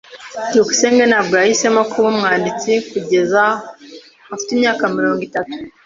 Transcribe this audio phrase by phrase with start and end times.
[0.49, 3.43] byukusenge ntabwo yahisemo kuba umwanditsi kugeza
[4.33, 5.55] afite imyaka mirongo itatu.